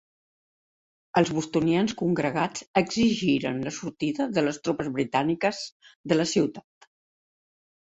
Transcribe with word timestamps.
Els 1.21 1.31
bostonians 1.39 1.93
congregats 1.99 2.65
exigiren 2.83 3.63
la 3.69 3.77
sortida 3.79 4.31
de 4.41 4.49
les 4.49 4.63
tropes 4.67 4.93
britàniques 5.01 5.65
de 6.13 6.23
la 6.23 6.31
ciutat. 6.37 6.95